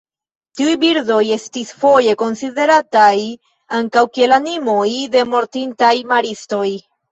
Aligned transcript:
Tiuj 0.59 0.71
birdoj 0.83 1.19
estis 1.35 1.73
foje 1.83 2.15
konsiderataj 2.21 3.13
ankaŭ 3.81 4.05
kiel 4.17 4.35
animoj 4.41 4.89
de 5.19 5.25
mortintaj 5.37 5.95
maristoj. 6.15 6.67